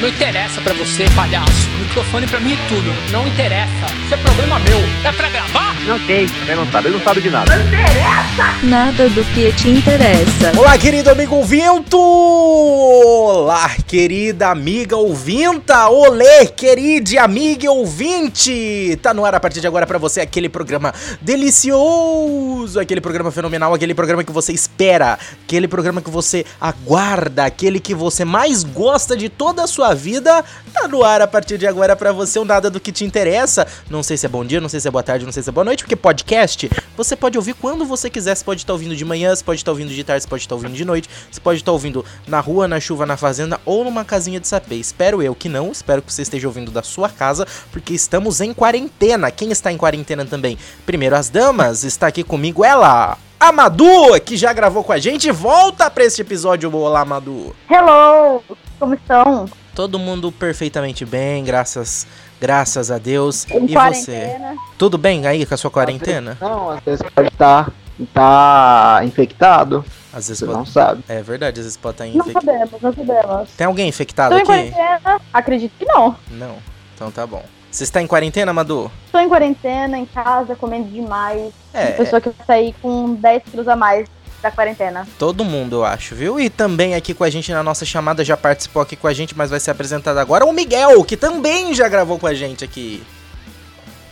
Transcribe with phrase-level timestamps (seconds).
[0.00, 1.68] Não interessa pra você, palhaço.
[1.74, 2.94] O microfone pra mim é tudo.
[3.10, 3.86] Não interessa.
[4.04, 4.78] Isso é problema meu.
[5.04, 5.74] É pra gravar?
[5.88, 6.28] Não sei.
[6.46, 7.56] Ele não sabe, ele não sabe de nada.
[7.56, 8.54] Não interessa.
[8.62, 10.52] Nada do que te interessa.
[10.56, 11.98] Olá, querido amigo ouvinto!
[11.98, 15.88] Olá, querida amiga ouvinta!
[15.88, 18.96] Olê, querida amiga ouvinte!
[19.02, 23.74] Tá no ar a partir de agora pra você aquele programa delicioso, aquele programa fenomenal,
[23.74, 29.16] aquele programa que você espera, aquele programa que você aguarda, aquele que você mais gosta
[29.16, 30.44] de toda a sua vida.
[30.72, 33.66] Tá no ar a partir de agora pra você o nada do que te interessa.
[33.90, 35.48] Não sei se é bom dia, não sei se é boa tarde, não sei se
[35.48, 38.36] é boa noite, porque podcast você pode ouvir quando você quiser.
[38.36, 40.54] Você pode estar ouvindo de manhã, você pode estar ouvindo de tarde, você pode estar
[40.54, 44.04] ouvindo de noite, você pode estar ouvindo na rua, na chuva, na fazenda ou numa
[44.04, 44.76] casinha de sapê.
[44.76, 48.52] Espero eu que não, espero que você esteja ouvindo da sua casa, porque estamos em
[48.52, 49.30] quarentena.
[49.30, 50.58] Quem está em quarentena também?
[50.84, 55.30] Primeiro as damas, está aqui comigo ela, a Madu, que já gravou com a gente.
[55.30, 57.54] Volta pra este episódio, olá Madu.
[57.70, 58.42] Hello,
[58.78, 59.46] como estão?
[59.74, 62.06] Todo mundo perfeitamente bem, graças
[62.40, 63.46] graças a Deus.
[63.50, 64.54] Em e quarentena.
[64.54, 64.58] você?
[64.76, 66.36] Tudo bem aí com a sua quarentena?
[66.40, 67.70] Não, às vezes pode estar
[68.12, 69.84] tá infectado.
[70.12, 70.58] Às vezes Você pode...
[70.58, 71.04] não sabe.
[71.08, 72.44] É verdade, às vezes pode estar Não infectado.
[72.44, 73.50] sabemos, não sabemos.
[73.56, 74.72] Tem alguém infectado Estou em aqui?
[74.72, 75.20] quarentena?
[75.32, 76.16] Acredito que não.
[76.30, 76.56] Não.
[76.94, 77.44] Então tá bom.
[77.70, 78.90] Você está em quarentena, Madu?
[79.06, 81.52] Estou em quarentena, em casa, comendo demais.
[81.72, 84.08] É, Pessoa que vai sair com 10 quilos a mais
[84.42, 85.06] da quarentena.
[85.18, 86.38] todo mundo, eu acho, viu?
[86.40, 89.36] E também aqui com a gente na nossa chamada, já participou aqui com a gente,
[89.36, 93.02] mas vai ser apresentado agora, o Miguel, que também já gravou com a gente aqui.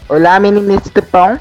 [0.09, 1.39] Olá, meninas de pão.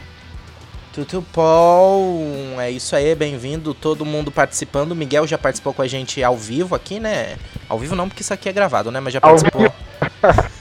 [0.93, 2.55] Tudo bom?
[2.57, 4.93] É isso aí, bem-vindo, todo mundo participando.
[4.93, 7.35] O Miguel já participou com a gente ao vivo aqui, né?
[7.67, 9.01] Ao vivo não, porque isso aqui é gravado, né?
[9.01, 9.69] Mas já participou.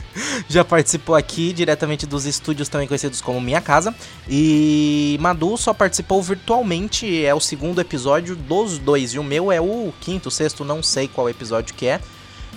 [0.48, 3.94] já participou aqui diretamente dos estúdios também conhecidos como Minha Casa.
[4.28, 9.14] E Madu só participou virtualmente, é o segundo episódio dos dois.
[9.14, 12.00] E o meu é o quinto, sexto, não sei qual episódio que é.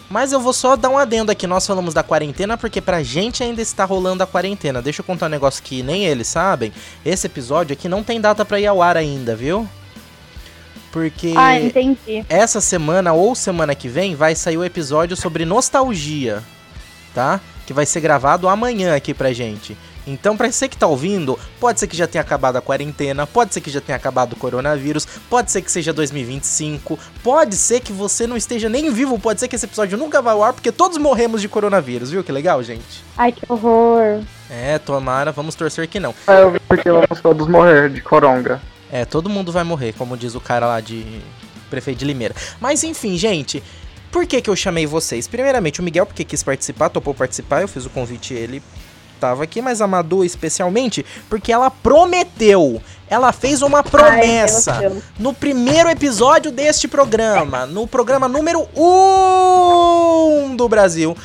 [0.09, 1.45] Mas eu vou só dar um adendo aqui.
[1.45, 4.81] Nós falamos da quarentena porque pra gente ainda está rolando a quarentena.
[4.81, 6.72] Deixa eu contar um negócio que nem eles sabem.
[7.05, 9.68] Esse episódio aqui não tem data pra ir ao ar ainda, viu?
[10.91, 12.25] Porque Ah, entendi.
[12.29, 16.41] essa semana ou semana que vem vai sair o episódio sobre nostalgia,
[17.17, 17.41] tá?
[17.66, 19.75] Que vai ser gravado amanhã aqui pra gente.
[20.05, 23.55] Então, pra você que tá ouvindo, pode ser que já tenha acabado a quarentena, pode
[23.55, 27.91] ser que já tenha acabado o coronavírus, pode ser que seja 2025, pode ser que
[27.91, 30.72] você não esteja nem vivo, pode ser que esse episódio nunca vá ao ar, porque
[30.72, 32.23] todos morremos de coronavírus, viu?
[32.23, 33.03] Que legal, gente.
[33.17, 34.22] Ai, que horror.
[34.47, 36.13] É, tomara, vamos torcer que não.
[36.27, 38.61] É, eu vi porque vamos todos morrer de coronga.
[38.91, 41.19] É, todo mundo vai morrer, como diz o cara lá de
[41.67, 42.35] prefeito de Limeira.
[42.61, 43.61] Mas enfim, gente,
[44.17, 45.28] por que que eu chamei vocês?
[45.28, 48.63] Primeiramente, o Miguel, porque quis participar, topou participar, eu fiz o convite ele
[49.19, 55.33] tava aqui, mas a Madu especialmente, porque ela prometeu, ela fez uma promessa Ai, no
[55.33, 59.47] primeiro episódio deste programa, no programa número 1
[60.27, 61.16] um do Brasil.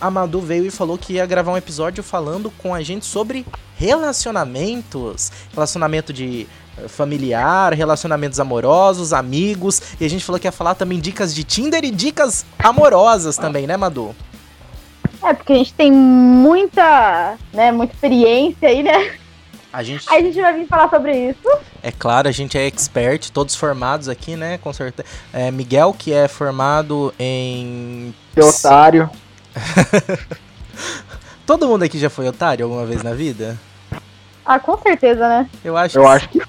[0.00, 3.46] a Madu veio e falou que ia gravar um episódio falando com a gente sobre
[3.76, 6.46] relacionamentos, relacionamento de
[6.78, 11.44] eh, familiar, relacionamentos amorosos, amigos, e a gente falou que ia falar também dicas de
[11.44, 14.14] Tinder e dicas amorosas também, né, Madu?
[15.24, 19.12] É, porque a gente tem muita, né, muita experiência aí, né?
[19.72, 21.48] A gente, Aí a gente vai vir falar sobre isso.
[21.82, 25.08] é claro, a gente é expert, todos formados aqui, né, com certeza.
[25.32, 29.10] É, Miguel, que é formado em Que otário.
[31.46, 33.58] Todo mundo aqui já foi otário alguma vez na vida?
[34.46, 35.48] Ah, com certeza, né?
[35.64, 36.42] Eu acho, Eu que, acho que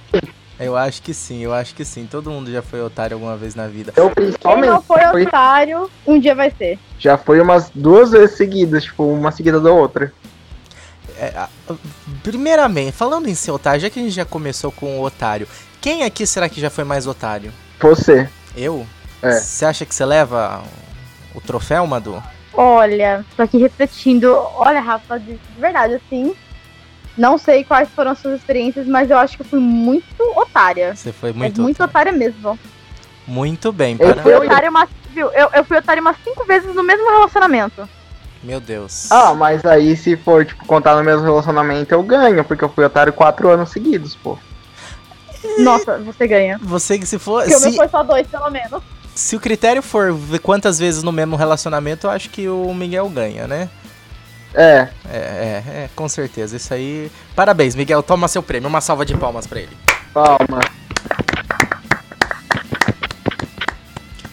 [0.59, 2.07] eu acho que sim, eu acho que sim.
[2.09, 3.93] Todo mundo já foi otário alguma vez na vida.
[3.95, 6.79] eu Quem principalmente não foi foi- otário, um dia vai ser.
[6.99, 10.13] já foi umas duas vezes seguidas, tipo, uma seguida da outra.
[11.17, 11.47] É,
[12.23, 15.47] primeiramente, falando em ser otário, já que a gente já começou com o otário,
[15.79, 17.51] quem aqui será que já foi mais otário?
[17.79, 18.27] Você.
[18.55, 18.85] Eu?
[19.21, 19.31] É.
[19.39, 20.63] Você acha que você leva
[21.33, 22.21] o troféu, Madu?
[22.53, 24.33] Olha, tô aqui refletindo.
[24.55, 26.33] Olha, Rafa, de verdade, assim.
[27.17, 30.05] Não sei quais foram as suas experiências, mas eu acho que eu fui muito
[30.35, 30.95] otária.
[30.95, 32.11] Você foi É muito, muito otário.
[32.11, 32.59] otária mesmo.
[33.27, 34.21] Muito bem, Eu para...
[34.21, 37.87] Fui otária umas, viu, eu, eu fui otária umas cinco vezes no mesmo relacionamento.
[38.43, 39.11] Meu Deus.
[39.11, 42.83] Ah, mas aí se for, tipo, contar no mesmo relacionamento, eu ganho, porque eu fui
[42.85, 44.37] otário quatro anos seguidos, pô.
[45.59, 46.59] Nossa, você ganha.
[46.61, 47.41] Você que se for...
[47.43, 48.83] Porque o meu Se, foi só dois, pelo menos.
[49.15, 53.07] se o critério for ver quantas vezes no mesmo relacionamento, eu acho que o Miguel
[53.09, 53.69] ganha, né?
[54.55, 56.55] É, É, é, é, com certeza.
[56.55, 57.11] Isso aí.
[57.35, 58.01] Parabéns, Miguel.
[58.01, 58.69] Toma seu prêmio.
[58.69, 59.75] Uma salva de palmas pra ele.
[60.13, 60.59] palma.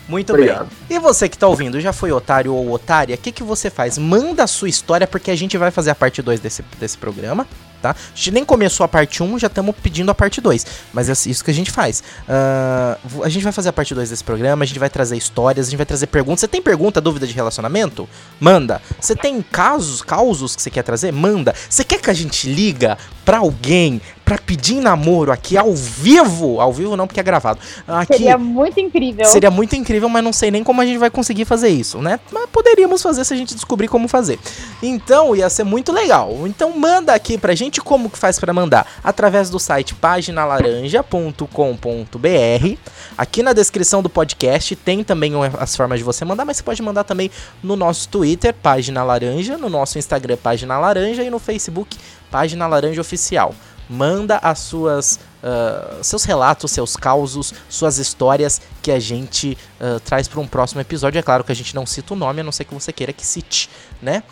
[0.09, 0.69] Muito Obrigado.
[0.89, 0.99] bem.
[0.99, 3.15] E você que tá ouvindo, já foi otário ou otária?
[3.15, 3.97] O que, que você faz?
[3.97, 7.47] Manda a sua história, porque a gente vai fazer a parte 2 desse, desse programa.
[7.83, 7.91] Tá?
[7.91, 10.67] A gente nem começou a parte 1, já estamos pedindo a parte 2.
[10.93, 12.03] Mas é isso que a gente faz.
[12.29, 15.67] Uh, a gente vai fazer a parte 2 desse programa, a gente vai trazer histórias,
[15.67, 16.41] a gente vai trazer perguntas.
[16.41, 18.09] Você tem pergunta, dúvida de relacionamento?
[18.41, 18.81] Manda.
[19.01, 21.13] Você tem casos, causos que você quer trazer?
[21.13, 21.55] Manda.
[21.69, 24.01] Você quer que a gente liga pra alguém
[24.33, 26.59] pra pedir namoro aqui ao vivo?
[26.61, 27.61] Ao vivo não, porque é gravado.
[27.87, 29.27] Aqui, Seria muito incrível.
[29.27, 32.19] Seria muito incrível, mas não sei nem como a gente vai conseguir fazer isso, né?
[32.33, 34.39] Mas poderíamos fazer se a gente descobrir como fazer.
[34.83, 36.47] Então, ia ser muito legal.
[36.47, 38.87] Então, manda aqui pra gente como que faz para mandar.
[39.05, 42.79] Através do site paginalaranja.com.br.
[43.19, 46.81] Aqui na descrição do podcast tem também as formas de você mandar, mas você pode
[46.83, 47.31] mandar também
[47.63, 51.99] no nosso Twitter, Página Laranja, no nosso Instagram, Página Laranja e no Facebook,
[52.31, 53.55] Página Laranja Oficial.
[53.93, 60.27] Manda as suas uh, seus relatos, seus causos, suas histórias que a gente uh, traz
[60.27, 61.19] para um próximo episódio.
[61.19, 63.13] É claro que a gente não cita o nome, a não ser que você queira
[63.13, 63.69] que cite,
[64.01, 64.23] né?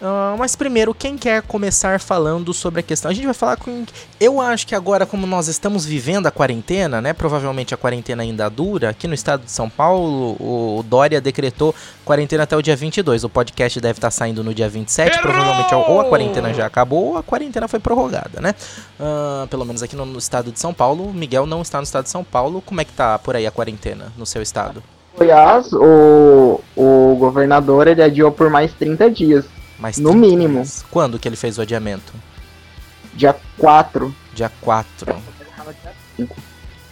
[0.00, 3.10] Uh, mas primeiro, quem quer começar falando sobre a questão?
[3.10, 3.84] A gente vai falar com.
[4.20, 7.12] Eu acho que agora, como nós estamos vivendo a quarentena, né?
[7.12, 8.90] Provavelmente a quarentena ainda dura.
[8.90, 11.74] Aqui no estado de São Paulo, o Dória decretou
[12.04, 13.24] quarentena até o dia 22.
[13.24, 15.10] O podcast deve estar saindo no dia 27.
[15.10, 15.22] Errou!
[15.22, 18.54] Provavelmente ou a quarentena já acabou ou a quarentena foi prorrogada, né?
[19.00, 21.12] Uh, pelo menos aqui no, no estado de São Paulo.
[21.12, 22.62] Miguel não está no estado de São Paulo.
[22.64, 24.80] Como é que tá por aí a quarentena no seu estado?
[25.16, 29.57] Goiás, o, o governador ele adiou por mais 30 dias.
[29.78, 30.62] Mais no mínimo.
[30.62, 30.84] Dias.
[30.90, 32.12] Quando que ele fez o adiamento?
[33.14, 34.14] Dia 4.
[34.34, 35.16] Dia 4.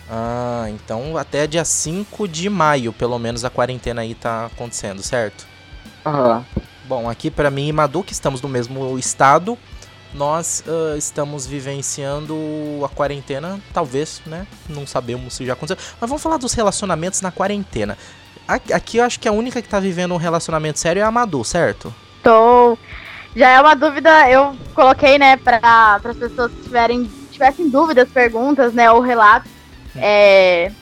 [0.09, 5.47] Ah, então até dia 5 de maio, pelo menos a quarentena aí tá acontecendo, certo?
[6.05, 6.45] Aham.
[6.57, 6.63] Uhum.
[6.89, 9.59] Bom, aqui para mim e Madu, que estamos no mesmo estado,
[10.15, 12.35] nós uh, estamos vivenciando
[12.85, 14.47] a quarentena, talvez, né?
[14.69, 15.85] Não sabemos se já aconteceu.
[16.01, 17.99] Mas vamos falar dos relacionamentos na quarentena.
[18.47, 21.43] Aqui eu acho que a única que tá vivendo um relacionamento sério é a Madu,
[21.43, 21.93] certo?
[22.27, 22.77] Estou.
[23.37, 28.73] Já é uma dúvida, eu coloquei, né, para as pessoas que tiverem, tivessem dúvidas, perguntas,
[28.73, 29.51] né, ou relatos
[29.95, 30.73] é,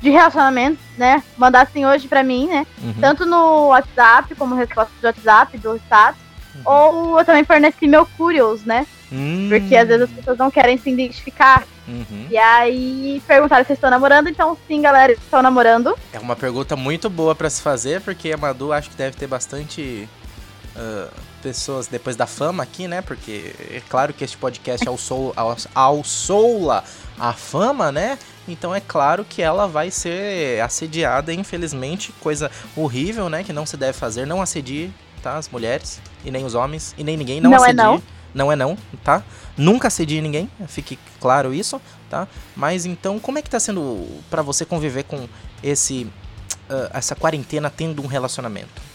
[0.00, 2.94] de relacionamento, né, mandassem hoje para mim, né, uhum.
[3.00, 6.20] tanto no WhatsApp, como resposta do WhatsApp, do status,
[6.54, 6.62] uhum.
[6.64, 9.48] ou eu também forneci meu Curious, né, Hum.
[9.48, 11.66] Porque às vezes as pessoas não querem se identificar.
[11.86, 12.26] Uhum.
[12.30, 15.96] E aí perguntaram se estão namorando, então sim, galera, estão namorando.
[16.12, 19.26] É uma pergunta muito boa para se fazer, porque a Madu acho que deve ter
[19.26, 20.08] bastante
[20.78, 21.10] uh,
[21.42, 23.02] pessoas depois da fama aqui, né?
[23.02, 24.86] Porque é claro que este podcast
[25.74, 26.84] alçoula
[27.18, 28.18] a fama, né?
[28.46, 33.44] Então é claro que ela vai ser assediada, infelizmente, coisa horrível, né?
[33.44, 34.26] Que não se deve fazer.
[34.26, 34.92] Não assedie,
[35.22, 35.36] tá?
[35.36, 37.40] As mulheres, e nem os homens, e nem ninguém.
[37.40, 37.80] Não, não assedie.
[37.80, 38.02] É não.
[38.34, 39.22] não é não, tá?
[39.56, 42.26] Nunca assedie ninguém, fique claro isso, tá?
[42.56, 45.28] Mas então, como é que tá sendo para você conviver com
[45.62, 46.04] esse
[46.70, 48.87] uh, essa quarentena tendo um relacionamento?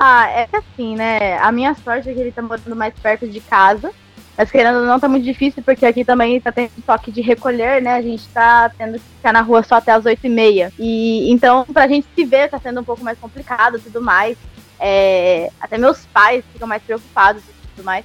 [0.00, 1.38] Ah, é assim, né?
[1.38, 3.90] A minha sorte é que ele tá morando mais perto de casa.
[4.36, 7.82] Mas querendo ou não, tá muito difícil, porque aqui também tá tendo toque de recolher,
[7.82, 7.94] né?
[7.96, 10.72] A gente tá tendo que ficar na rua só até as 8 e meia.
[10.78, 14.38] E então, pra gente se ver, tá sendo um pouco mais complicado e tudo mais.
[14.78, 18.04] É, até meus pais ficam mais preocupados e tudo mais.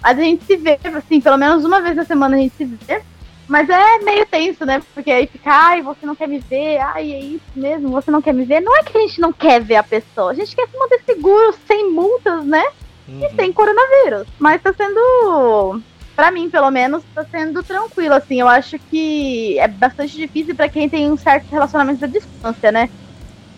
[0.00, 2.64] Mas a gente se vê, assim, pelo menos uma vez na semana a gente se
[2.64, 3.02] vê.
[3.52, 4.80] Mas é meio tenso, né?
[4.94, 8.22] Porque aí fica, ai, você não quer me ver, ai, é isso mesmo, você não
[8.22, 8.62] quer me ver.
[8.62, 11.02] Não é que a gente não quer ver a pessoa, a gente quer se manter
[11.04, 12.64] seguro, sem multas, né?
[13.06, 13.22] Uhum.
[13.22, 14.26] E sem coronavírus.
[14.38, 15.82] Mas tá sendo,
[16.16, 18.40] para mim, pelo menos, tá sendo tranquilo, assim.
[18.40, 22.88] Eu acho que é bastante difícil para quem tem um certo relacionamento à distância, né?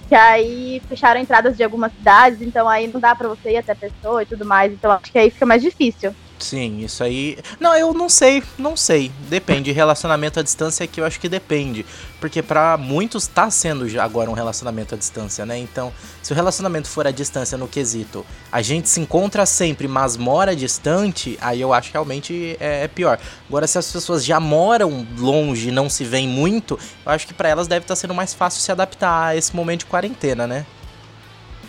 [0.09, 3.71] Que aí fecharam entradas de algumas cidades, então aí não dá para você ir até
[3.71, 4.73] a pessoa e tudo mais.
[4.73, 6.13] Então acho que aí fica mais difícil.
[6.45, 7.39] Sim, isso aí.
[7.59, 9.11] Não, eu não sei, não sei.
[9.31, 9.73] Depende.
[9.73, 11.87] Relacionamento à distância é que eu acho que depende.
[12.21, 15.57] Porque para muitos tá sendo já agora um relacionamento à distância, né?
[15.57, 15.91] Então,
[16.23, 20.55] se o relacionamento for à distância no quesito, a gente se encontra sempre, mas mora
[20.55, 23.19] distante, aí eu acho que realmente é, é pior.
[23.49, 27.33] Agora, se as pessoas já moram longe e não se veem muito, eu acho que
[27.33, 30.47] para elas deve estar tá sendo mais fácil se adaptar a esse momento de quarentena,
[30.47, 30.67] né?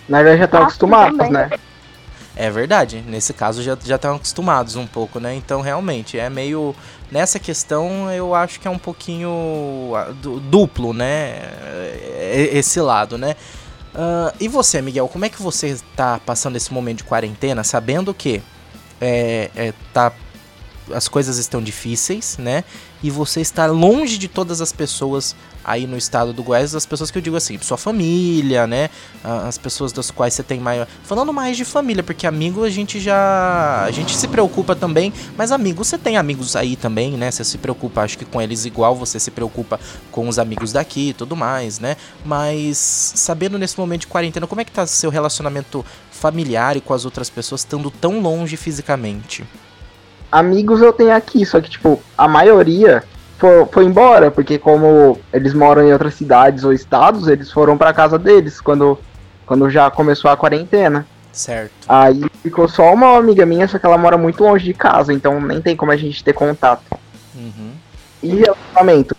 [0.10, 1.50] Na verdade já estão acostumados, né?
[2.36, 5.34] É verdade, nesse caso já já estão acostumados um pouco, né?
[5.36, 6.75] Então realmente é meio
[7.10, 10.12] nessa questão eu acho que é um pouquinho ah,
[10.50, 11.39] duplo, né?
[12.51, 13.36] Esse lado, né?
[13.94, 18.13] Uh, e você, Miguel, como é que você está passando esse momento de quarentena, sabendo
[18.13, 18.44] que
[19.00, 20.12] é, é, tá,
[20.94, 22.65] as coisas estão difíceis, né?
[23.01, 25.34] E você está longe de todas as pessoas
[25.65, 28.89] aí no estado do Goiás, as pessoas que eu digo assim, sua família, né?
[29.24, 30.88] As pessoas das quais você tem maior.
[31.03, 33.84] Falando mais de família, porque amigo a gente já.
[33.84, 37.31] A gente se preocupa também, mas amigos, você tem amigos aí também, né?
[37.31, 39.79] Você se preocupa, acho que com eles igual você se preocupa
[40.12, 41.98] com os amigos daqui e tudo mais, né?
[42.24, 42.77] Mas
[43.15, 47.05] sabendo nesse momento de quarentena, como é que tá seu relacionamento familiar e com as
[47.05, 49.43] outras pessoas estando tão longe fisicamente?
[50.31, 53.03] amigos eu tenho aqui, só que, tipo, a maioria
[53.38, 57.94] foi, foi embora, porque como eles moram em outras cidades ou estados, eles foram pra
[57.94, 58.98] casa deles quando,
[59.46, 61.06] quando já começou a quarentena.
[61.32, 61.72] Certo.
[61.88, 65.42] Aí ficou só uma amiga minha, só que ela mora muito longe de casa, então
[65.42, 66.98] nem tem como a gente ter contato.
[67.36, 67.72] Uhum.
[68.24, 69.15] E relacionamento,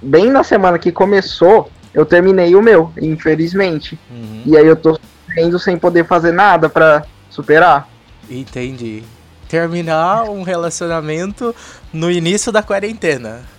[0.00, 3.98] bem na semana que começou, eu terminei o meu, infelizmente.
[4.10, 4.42] Uhum.
[4.44, 7.88] E aí eu tô sofrendo sem poder fazer nada pra superar.
[8.28, 9.02] Entendi.
[9.48, 11.54] Terminar um relacionamento
[11.92, 13.53] no início da quarentena.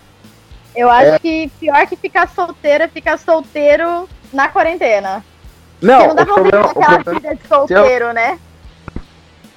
[0.76, 1.20] Eu acho É.
[1.20, 5.24] que pior que ficar solteiro é ficar solteiro na quarentena.
[5.82, 8.40] Não, Porque não dá pra viver problema, o aquela problema- vida de solteiro, né?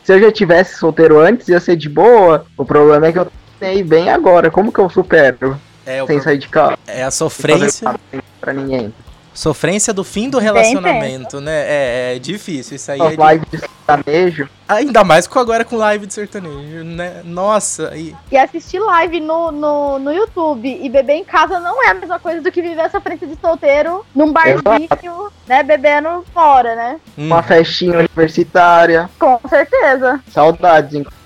[0.04, 2.46] se eu já tivesse solteiro antes, ia ser de boa.
[2.56, 4.50] O problema é que eu terminei bem agora.
[4.50, 5.60] Como que eu supero?
[5.84, 7.94] É, o Sem pro- sair de casa, é a sofrência.
[8.40, 8.92] pra ninguém.
[9.38, 11.52] Sofrência do fim do relacionamento, né?
[11.64, 12.74] É, é difícil.
[12.74, 14.48] Isso aí é As di- lives de sertanejo.
[14.68, 17.22] Ainda mais com agora com live de sertanejo, né?
[17.24, 21.90] Nossa, e E assistir live no, no, no YouTube e beber em casa não é
[21.90, 25.62] a mesma coisa do que viver essa frente de solteiro num barzinho, né?
[25.62, 26.96] Bebendo fora, né?
[27.16, 27.26] hum.
[27.26, 29.08] Uma festinha universitária.
[29.20, 30.20] Com certeza.
[30.32, 31.17] Saudades, inclusive.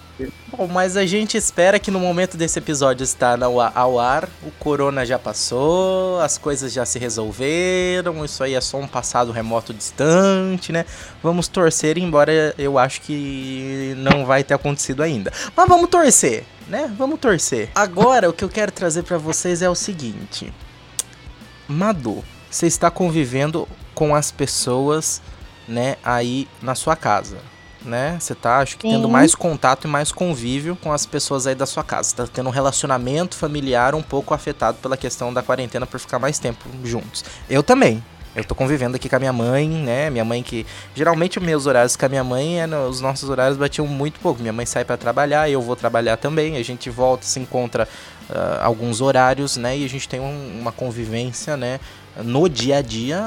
[0.48, 5.04] Bom, mas a gente espera que no momento desse episódio estar ao ar, o corona
[5.06, 10.70] já passou, as coisas já se resolveram, isso aí é só um passado remoto distante,
[10.70, 10.84] né?
[11.22, 15.32] Vamos torcer, embora eu acho que não vai ter acontecido ainda.
[15.56, 16.92] Mas vamos torcer, né?
[16.98, 17.70] Vamos torcer.
[17.74, 20.52] Agora, o que eu quero trazer pra vocês é o seguinte.
[21.66, 25.22] Madu, você está convivendo com as pessoas,
[25.66, 27.38] né, aí na sua casa,
[27.84, 28.16] né?
[28.20, 29.12] Você tá, acho que tendo Sim.
[29.12, 32.10] mais contato e mais convívio com as pessoas aí da sua casa.
[32.10, 36.18] Você tá tendo um relacionamento familiar um pouco afetado pela questão da quarentena por ficar
[36.18, 37.24] mais tempo juntos.
[37.48, 38.02] Eu também.
[38.34, 40.08] Eu tô convivendo aqui com a minha mãe, né?
[40.08, 40.64] Minha mãe que.
[40.94, 44.40] Geralmente meus horários com a minha mãe, é os nossos horários batiam muito pouco.
[44.40, 46.56] Minha mãe sai pra trabalhar, eu vou trabalhar também.
[46.56, 47.86] A gente volta, se encontra
[48.30, 49.76] ah, alguns horários, né?
[49.76, 51.78] E a gente tem um- uma convivência, né?
[52.16, 53.20] No dia a dia,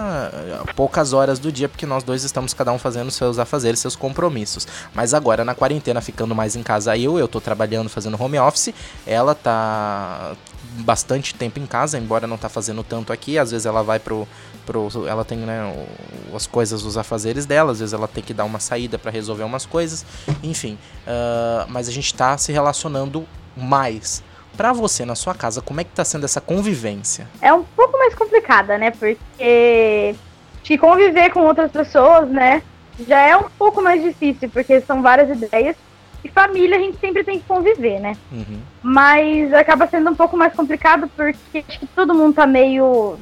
[0.75, 4.67] poucas horas do dia, porque nós dois estamos cada um fazendo seus afazeres, seus compromissos.
[4.93, 8.73] Mas agora, na quarentena, ficando mais em casa eu, eu tô trabalhando, fazendo home office.
[9.05, 10.35] Ela tá
[10.81, 13.37] bastante tempo em casa, embora não tá fazendo tanto aqui.
[13.39, 14.27] Às vezes ela vai pro.
[14.65, 15.87] pro ela tem, né,
[16.33, 19.43] as coisas, os afazeres dela, às vezes ela tem que dar uma saída para resolver
[19.43, 20.05] umas coisas.
[20.43, 20.77] Enfim,
[21.07, 23.25] ah, mas a gente tá se relacionando
[23.55, 24.23] mais.
[24.55, 27.27] Pra você, na sua casa, como é que tá sendo essa convivência?
[27.41, 28.91] É um pouco mais complicada, né?
[28.91, 30.15] Porque
[30.63, 32.63] te conviver com outras pessoas, né?
[33.07, 35.75] Já é um pouco mais difícil, porque são várias ideias.
[36.23, 38.15] E família a gente sempre tem que conviver, né?
[38.31, 38.59] Uhum.
[38.81, 43.17] Mas acaba sendo um pouco mais complicado porque acho que todo mundo tá meio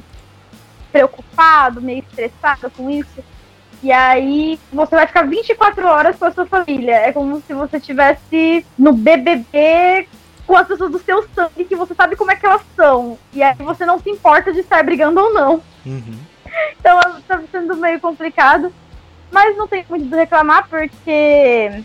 [0.90, 3.22] preocupado, meio estressado com isso.
[3.82, 6.94] E aí você vai ficar 24 horas com a sua família.
[6.94, 10.08] É como se você estivesse no BBB
[10.46, 13.18] com as pessoas do seu sangue, que você sabe como é que elas são.
[13.32, 15.62] E aí você não se importa de estar brigando ou não.
[15.84, 16.18] Uhum.
[16.78, 18.72] Então tá sendo meio complicado.
[19.30, 21.82] Mas não tem muito do reclamar, porque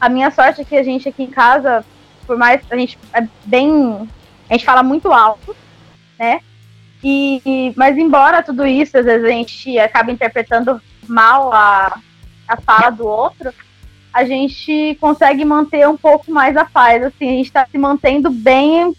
[0.00, 1.84] a minha sorte é que a gente aqui em casa,
[2.26, 4.08] por mais a gente é bem.
[4.48, 5.54] A gente fala muito alto,
[6.18, 6.40] né?
[7.02, 12.00] E, mas embora tudo isso, às vezes a gente acaba interpretando mal a,
[12.48, 13.52] a fala do outro,
[14.14, 17.02] a gente consegue manter um pouco mais a paz.
[17.02, 18.94] Assim, a gente tá se mantendo bem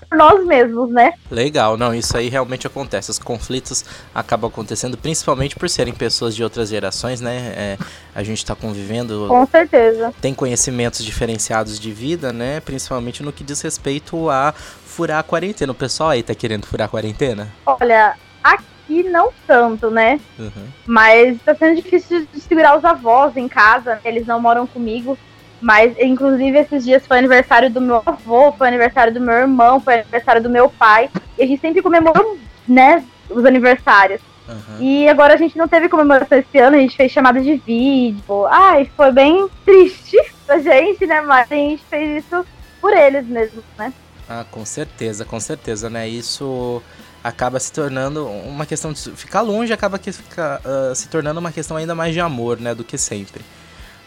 [0.00, 1.12] por nós mesmos, né?
[1.30, 3.12] Legal, não, isso aí realmente acontece.
[3.12, 7.52] Os conflitos acabam acontecendo principalmente por serem pessoas de outras gerações, né?
[7.56, 7.78] É,
[8.12, 10.12] a gente tá convivendo, Com certeza.
[10.20, 12.58] tem conhecimentos diferenciados de vida, né?
[12.58, 15.70] Principalmente no que diz respeito a furar a quarentena.
[15.70, 17.48] O pessoal aí tá querendo furar a quarentena?
[17.64, 18.64] Olha, aqui
[19.04, 20.20] não tanto, né?
[20.38, 20.66] Uhum.
[20.86, 25.18] Mas tá sendo difícil de segurar os avós em casa, eles não moram comigo.
[25.60, 30.00] Mas, inclusive, esses dias foi aniversário do meu avô, foi aniversário do meu irmão, foi
[30.00, 31.10] aniversário do meu pai.
[31.38, 34.22] E a gente sempre comemorou, né, os aniversários.
[34.48, 34.80] Uhum.
[34.80, 38.46] E agora a gente não teve comemoração esse ano, a gente fez chamada de vídeo.
[38.46, 40.16] Ai, foi bem triste
[40.46, 41.20] pra gente, né?
[41.20, 42.44] Mas a gente fez isso
[42.80, 43.92] por eles mesmo, né?
[44.28, 46.08] Ah, com certeza, com certeza, né?
[46.08, 46.82] Isso
[47.22, 51.52] acaba se tornando uma questão de ficar longe, acaba que fica, ah, se tornando uma
[51.52, 53.44] questão ainda mais de amor, né, do que sempre.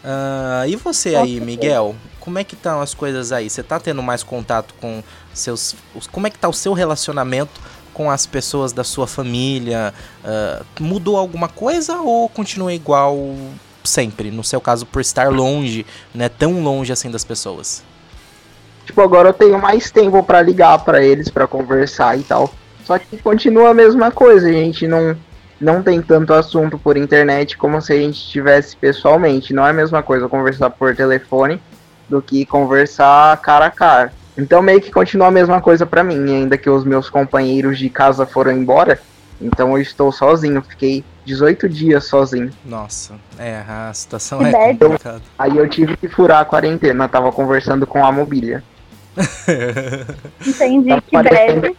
[0.04, 1.40] Ah, e você aí.
[1.40, 1.94] Miguel?
[2.20, 3.48] Como é que estão as coisas aí?
[3.48, 5.02] Você tá tendo mais contato com
[5.32, 5.74] seus,
[6.10, 7.60] como é que tá o seu relacionamento
[7.92, 9.94] com as pessoas da sua família?
[10.24, 13.16] Ah, mudou alguma coisa ou continua igual
[13.84, 14.30] sempre?
[14.30, 17.82] No seu caso, por estar longe, né, tão longe assim das pessoas?
[18.86, 22.52] Tipo, agora eu tenho mais tempo pra ligar pra eles, pra conversar e tal.
[22.84, 25.16] Só que continua a mesma coisa, a gente não,
[25.60, 29.54] não tem tanto assunto por internet como se a gente tivesse pessoalmente.
[29.54, 31.60] Não é a mesma coisa conversar por telefone
[32.08, 34.12] do que conversar cara a cara.
[34.36, 37.88] Então meio que continua a mesma coisa pra mim, ainda que os meus companheiros de
[37.88, 39.00] casa foram embora.
[39.40, 42.50] Então eu estou sozinho, fiquei 18 dias sozinho.
[42.64, 45.22] Nossa, é, a situação Que é complicada.
[45.38, 48.62] Aí eu tive que furar a quarentena, tava conversando com a mobília.
[50.46, 51.76] Entendi, Tá que breve.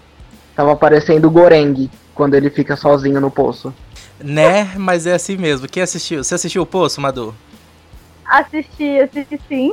[0.55, 3.73] Tava parecendo o Goreng quando ele fica sozinho no poço.
[4.19, 5.67] né, mas é assim mesmo.
[5.67, 6.23] Quem assistiu?
[6.23, 7.35] Você assistiu o Poço, Madu?
[8.25, 9.71] Assisti, assisti sim.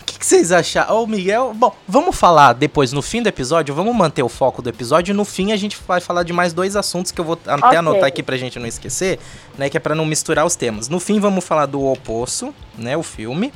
[0.00, 1.02] O que, que vocês acharam?
[1.02, 4.70] Ô, Miguel, bom, vamos falar depois no fim do episódio, vamos manter o foco do
[4.70, 7.38] episódio e no fim a gente vai falar de mais dois assuntos que eu vou
[7.46, 7.76] até Ok.
[7.78, 9.18] anotar aqui pra gente não esquecer,
[9.58, 10.88] né, que é pra não misturar os temas.
[10.88, 13.52] No fim vamos falar do O Poço, né, o filme.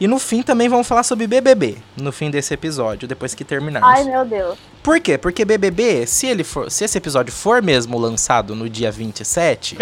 [0.00, 3.90] E no fim também vamos falar sobre BBB, no fim desse episódio, depois que terminarmos.
[3.90, 4.58] Ai, meu Deus.
[4.82, 5.16] Por quê?
[5.16, 9.78] Porque BBB, se ele for, se esse episódio for mesmo lançado no dia 27,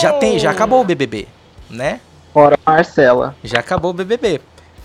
[0.00, 1.26] já tem, já acabou o BBB,
[1.68, 2.00] né?
[2.32, 3.34] Fora a Marcela.
[3.42, 4.40] Já acabou o BBB.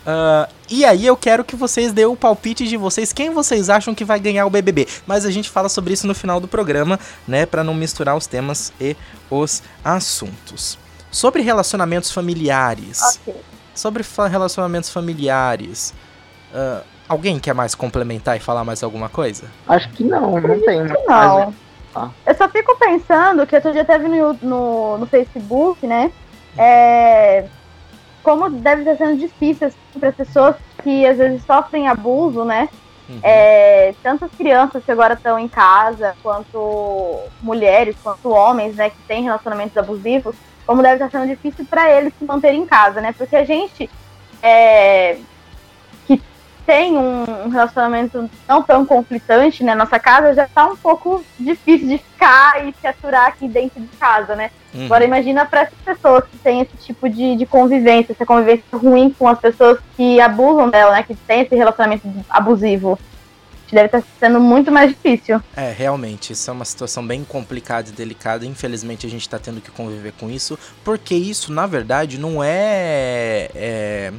[0.06, 3.94] Ah, e aí eu quero que vocês dêem o palpite de vocês, quem vocês acham
[3.94, 4.88] que vai ganhar o BBB.
[5.06, 8.26] Mas a gente fala sobre isso no final do programa, né, Pra não misturar os
[8.26, 8.96] temas e
[9.30, 10.78] os assuntos.
[11.12, 13.20] Sobre relacionamentos familiares.
[13.20, 13.36] Ok.
[13.76, 15.94] Sobre fa- relacionamentos familiares.
[16.54, 19.46] ah, alguém quer mais complementar e falar mais alguma coisa?
[19.68, 20.82] Acho que não, não tem.
[21.08, 21.54] Não.
[21.96, 22.10] Ah.
[22.26, 26.12] Eu só fico pensando que outro dia teve no, no, no Facebook, né?
[26.58, 27.46] É,
[28.24, 32.68] como deve estar sendo difícil para as pessoas que às vezes sofrem abuso, né?
[33.08, 33.20] Uhum.
[33.22, 38.98] É, tanto as crianças que agora estão em casa, quanto mulheres, quanto homens, né, que
[39.08, 40.36] têm relacionamentos abusivos,
[40.66, 43.14] como deve estar sendo difícil para eles se manterem em casa, né?
[43.18, 43.90] Porque a gente
[44.42, 45.18] é,
[46.06, 46.22] que
[46.66, 51.98] tem um relacionamento não tão conflitante, né, nossa casa já tá um pouco difícil de
[51.98, 54.52] ficar e se aturar aqui dentro de casa, né?
[54.74, 54.86] Uhum.
[54.86, 59.14] Agora imagina para essas pessoas que têm esse tipo de, de convivência, essa convivência ruim
[59.18, 61.04] com as pessoas que abusam dela, né?
[61.04, 63.00] Que tem esse relacionamento abusivo.
[63.72, 65.42] Deve estar sendo muito mais difícil.
[65.56, 68.46] É, realmente, isso é uma situação bem complicada e delicada.
[68.46, 73.50] Infelizmente, a gente tá tendo que conviver com isso, porque isso, na verdade, não é.
[73.56, 74.14] é...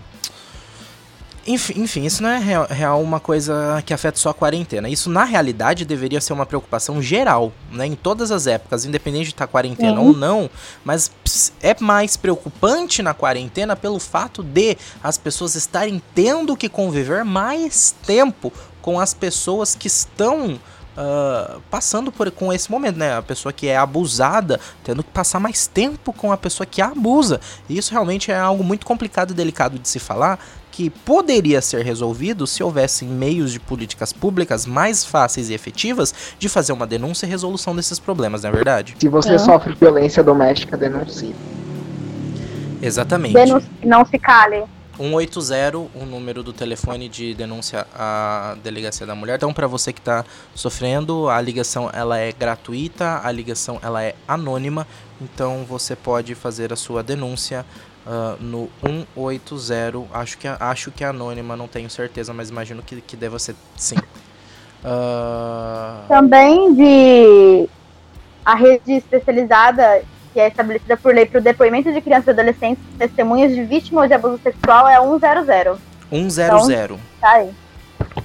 [1.46, 4.88] Enfim, enfim, isso não é real, real uma coisa que afeta só a quarentena.
[4.88, 7.86] Isso, na realidade, deveria ser uma preocupação geral, né?
[7.86, 10.06] Em todas as épocas, independente de estar quarentena Sim.
[10.08, 10.50] ou não.
[10.84, 11.12] Mas
[11.62, 17.94] é mais preocupante na quarentena pelo fato de as pessoas estarem tendo que conviver mais
[18.04, 18.52] tempo
[18.86, 20.60] com as pessoas que estão
[20.96, 23.18] ah, passando por com esse momento, né?
[23.18, 26.86] A pessoa que é abusada tendo que passar mais tempo com a pessoa que a
[26.86, 27.40] abusa.
[27.68, 30.38] E isso realmente é algo muito complicado e delicado de se falar,
[30.70, 36.48] que poderia ser resolvido se houvessem meios de políticas públicas mais fáceis e efetivas de
[36.48, 38.94] fazer uma denúncia e resolução desses problemas, não é verdade?
[39.00, 39.46] Se você Sim.
[39.46, 41.34] sofre violência doméstica, denuncie.
[42.80, 43.34] Exatamente.
[43.34, 44.64] Denuncie, não se cale.
[44.96, 49.36] 180, o número do telefone de denúncia à delegacia da mulher.
[49.36, 54.14] Então, para você que está sofrendo, a ligação ela é gratuita, a ligação ela é
[54.26, 54.86] anônima.
[55.20, 57.64] Então, você pode fazer a sua denúncia
[58.06, 60.06] ah, no 180.
[60.12, 63.56] Acho que, acho que é anônima, não tenho certeza, mas imagino que, que deva ser
[63.76, 63.96] sim.
[64.84, 67.68] Ah, Também de
[68.44, 70.02] a rede especializada
[70.36, 74.06] que é estabelecida por lei para o depoimento de crianças e adolescentes testemunhas de vítimas
[74.06, 75.00] de abuso sexual é
[76.66, 76.66] 100.
[76.66, 76.98] 100.
[77.18, 77.50] Tá aí.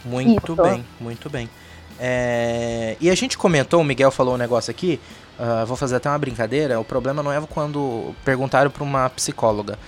[0.04, 0.62] Muito Isso.
[0.62, 1.50] bem, muito bem.
[1.98, 5.00] É, E a gente comentou, o Miguel falou um negócio aqui,
[5.40, 6.78] ah, vou fazer até uma brincadeira.
[6.82, 9.80] O problema não é quando perguntaram para uma psicóloga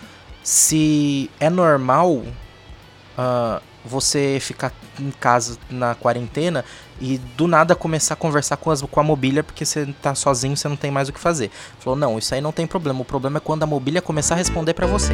[0.42, 2.24] se é normal
[3.18, 6.64] ah, você ficar em casa na quarentena
[7.02, 10.56] e do nada começar a conversar com, as, com a mobília porque você tá sozinho,
[10.56, 11.52] você não tem mais o que fazer.
[11.80, 13.02] Falou, não, isso aí não tem problema.
[13.02, 15.14] O problema é quando a mobília começar a responder para você.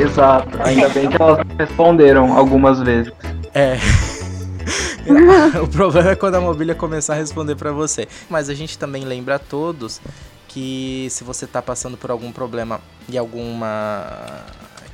[0.00, 0.60] Exato.
[0.62, 3.12] Ainda bem que elas responderam algumas vezes.
[3.54, 3.76] É.
[5.62, 8.08] o problema é quando a mobília começar a responder pra você.
[8.28, 10.00] Mas a gente também lembra a todos
[10.48, 14.04] que se você tá passando por algum problema e alguma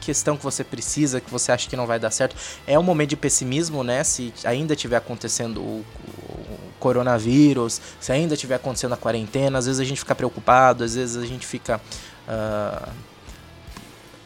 [0.08, 2.34] questão que você precisa, que você acha que não vai dar certo,
[2.66, 4.02] é um momento de pessimismo, né?
[4.02, 9.78] Se ainda estiver acontecendo o, o coronavírus, se ainda estiver acontecendo a quarentena, às vezes
[9.78, 11.78] a gente fica preocupado, às vezes a gente fica.
[12.26, 12.88] ah,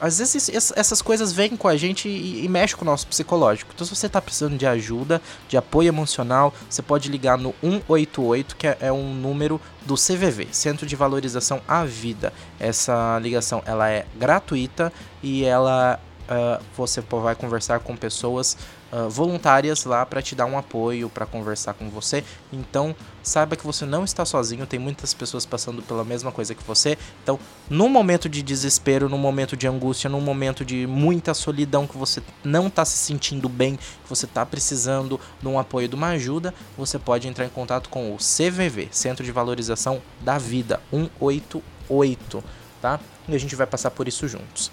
[0.02, 3.06] às vezes es- essas coisas vêm com a gente e, e mexem com o nosso
[3.06, 3.70] psicológico.
[3.74, 8.56] Então, se você está precisando de ajuda, de apoio emocional, você pode ligar no 188,
[8.56, 12.32] que é, é um número do CVV, Centro de Valorização à Vida.
[12.58, 18.56] Essa ligação ela é gratuita e ela ah, você vai conversar com pessoas
[18.92, 22.22] uh, voluntárias lá para te dar um apoio, para conversar com você.
[22.52, 26.62] Então, saiba que você não está sozinho, tem muitas pessoas passando pela mesma coisa que
[26.62, 26.98] você.
[27.22, 27.38] Então,
[27.70, 32.22] no momento de desespero, no momento de angústia, no momento de muita solidão que você
[32.44, 36.52] não está se sentindo bem, que você está precisando de um apoio, de uma ajuda,
[36.76, 42.44] você pode entrar em contato com o CVV, Centro de Valorização da Vida 188,
[42.80, 43.00] tá?
[43.28, 44.70] E a gente vai passar por isso juntos.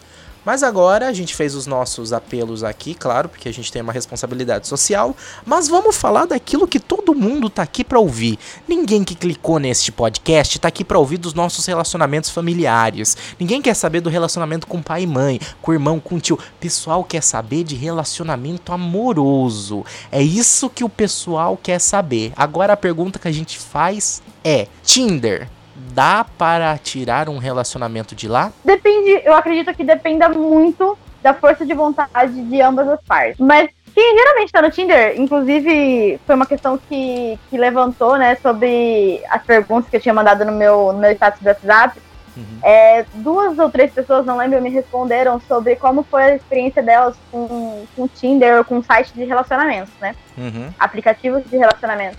[0.50, 3.94] Mas agora a gente fez os nossos apelos aqui, claro, porque a gente tem uma
[3.94, 8.40] responsabilidade social, mas vamos falar daquilo que todo mundo tá aqui para ouvir.
[8.68, 13.16] Ninguém que clicou neste podcast tá aqui para ouvir dos nossos relacionamentos familiares.
[13.40, 16.40] Ninguém quer saber do relacionamento com pai e mãe, com irmão, com tio.
[16.60, 19.86] Pessoal quer saber de relacionamento amoroso.
[20.12, 22.34] É isso que o pessoal quer saber.
[22.36, 25.48] Agora a pergunta que a gente faz é: Tinder
[25.94, 28.52] dá para tirar um relacionamento de lá?
[28.64, 33.40] Depende, eu acredito que dependa muito da força de vontade de ambas as partes.
[33.40, 39.22] Mas quem geralmente tá no Tinder, inclusive foi uma questão que, que levantou, né, sobre
[39.30, 42.00] as perguntas que eu tinha mandado no meu, no meu status do WhatsApp.
[42.38, 42.60] Uhum.
[42.64, 47.16] É, duas ou três pessoas, não lembro, me responderam sobre como foi a experiência delas
[47.32, 50.16] com, com Tinder ou com site de relacionamentos, né?
[50.38, 50.70] Uhum.
[50.80, 52.18] Aplicativos de relacionamento.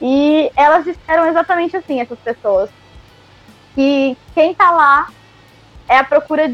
[0.00, 2.70] E elas disseram exatamente assim, essas pessoas
[3.80, 5.08] que quem tá lá
[5.88, 6.52] é a procura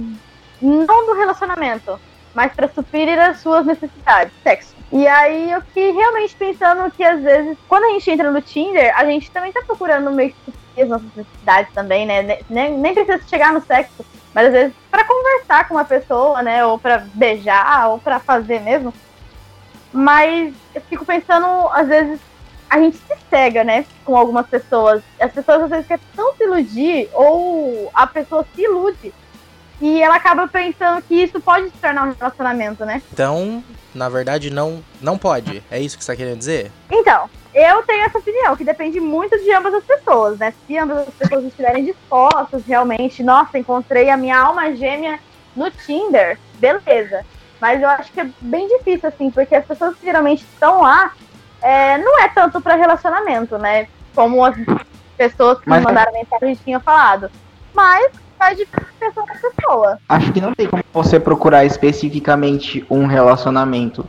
[0.62, 1.98] não do relacionamento,
[2.32, 4.76] mas para suprir as suas necessidades, sexo.
[4.92, 8.96] E aí eu fiquei realmente pensando que às vezes, quando a gente entra no Tinder,
[8.96, 12.38] a gente também tá procurando meio que suprir as nossas necessidades também, né?
[12.48, 16.64] Nem, nem precisa chegar no sexo, mas às vezes para conversar com uma pessoa, né?
[16.64, 18.94] Ou para beijar, ou para fazer mesmo.
[19.92, 22.20] Mas eu fico pensando, às vezes,
[22.68, 25.02] a gente se cega, né, com algumas pessoas.
[25.20, 29.12] As pessoas às vezes querem tão se iludir, ou a pessoa se ilude,
[29.80, 33.02] e ela acaba pensando que isso pode se tornar um relacionamento, né?
[33.12, 33.62] Então,
[33.94, 35.62] na verdade, não, não pode.
[35.70, 36.72] É isso que você está querendo dizer?
[36.90, 40.52] Então, eu tenho essa opinião, que depende muito de ambas as pessoas, né?
[40.66, 45.18] Se ambas as pessoas estiverem dispostas, realmente, nossa, encontrei a minha alma gêmea
[45.54, 47.24] no Tinder, beleza.
[47.60, 51.12] Mas eu acho que é bem difícil, assim, porque as pessoas geralmente estão lá
[51.66, 53.88] é, não é tanto para relacionamento, né?
[54.14, 54.54] Como as
[55.16, 57.28] pessoas que Mas, me mandaram mensagem tinham falado.
[57.74, 58.66] Mas vai de
[59.00, 59.98] pessoa para pessoa.
[60.08, 64.06] Acho que não tem como você procurar especificamente um relacionamento.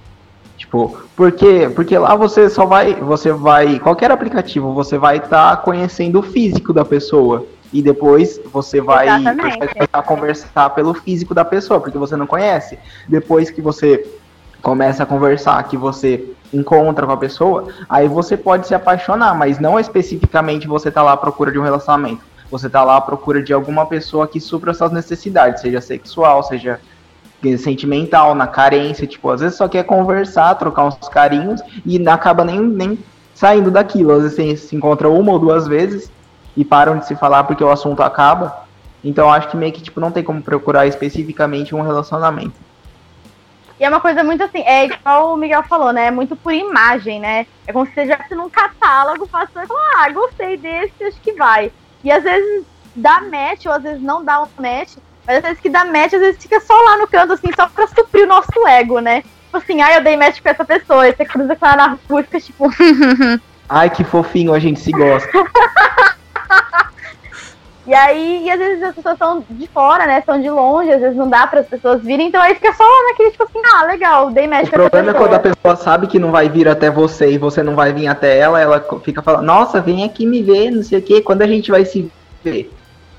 [0.55, 5.57] Tipo, porque porque lá você só vai, você vai, qualquer aplicativo, você vai estar tá
[5.57, 11.43] conhecendo o físico da pessoa e depois você vai começar a conversar pelo físico da
[11.43, 12.77] pessoa, porque você não conhece.
[13.07, 14.07] Depois que você
[14.61, 19.59] começa a conversar, que você encontra com a pessoa, aí você pode se apaixonar, mas
[19.59, 22.23] não especificamente você tá lá à procura de um relacionamento.
[22.49, 26.79] Você tá lá à procura de alguma pessoa que supra suas necessidades, seja sexual, seja
[27.57, 32.59] sentimental, na carência, tipo, às vezes só quer conversar, trocar uns carinhos e acaba nem,
[32.59, 32.97] nem
[33.35, 34.11] saindo daquilo.
[34.11, 36.11] Às vezes se encontra uma ou duas vezes
[36.55, 38.65] e param de se falar porque o assunto acaba.
[39.03, 42.53] Então acho que meio que tipo não tem como procurar especificamente um relacionamento.
[43.79, 46.07] E é uma coisa muito assim, é igual o Miguel falou, né?
[46.07, 47.45] É muito por imagem, né?
[47.65, 51.33] É como se você já num catálogo, passou e falou, ah, gostei desse, acho que
[51.33, 51.71] vai.
[52.03, 55.59] E às vezes dá match, ou às vezes não dá um match, mas às vezes
[55.59, 58.27] que dá match, às vezes fica só lá no canto, assim, só pra suprir o
[58.27, 59.21] nosso ego, né?
[59.21, 61.97] Tipo assim, ai, eu dei match com essa pessoa, e você cruza com ela na
[62.09, 62.69] rua e fica tipo.
[63.69, 65.29] ai, que fofinho, a gente se gosta.
[67.87, 70.19] E aí, e às vezes as pessoas estão de fora, né?
[70.19, 72.83] Estão de longe, às vezes não dá para as pessoas virem, então aí fica só
[73.07, 76.19] naquele tipo assim, ah, legal, dei match O problema é quando a pessoa sabe que
[76.19, 79.45] não vai vir até você e você não vai vir até ela, ela fica falando,
[79.45, 82.11] nossa, vem aqui me ver, não sei o quê, quando a gente vai se
[82.43, 82.69] ver.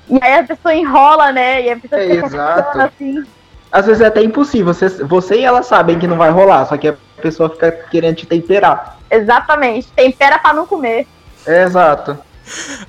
[0.07, 1.63] E aí a pessoa enrola, né?
[1.63, 2.81] E a pessoa é, fica exato.
[2.81, 3.23] assim.
[3.71, 6.77] Às vezes é até impossível, você, você e ela sabem que não vai rolar, só
[6.77, 8.99] que a pessoa fica querendo te temperar.
[9.09, 11.07] Exatamente, tempera para não comer.
[11.47, 12.28] É, exato.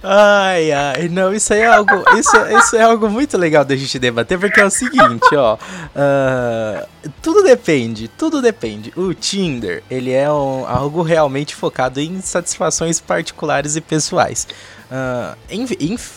[0.03, 4.39] Ai, ai, não, isso é algo, isso, isso é algo muito legal da gente debater,
[4.39, 6.89] porque é o seguinte, ó, uh,
[7.23, 8.93] tudo depende, tudo depende.
[8.97, 14.47] O Tinder, ele é um, algo realmente focado em satisfações particulares e pessoais.
[14.91, 15.37] Uh,